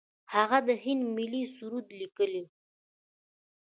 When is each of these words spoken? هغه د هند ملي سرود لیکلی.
هغه 0.35 0.57
د 0.67 0.69
هند 0.83 1.03
ملي 1.15 1.43
سرود 1.55 1.87
لیکلی. 1.99 2.43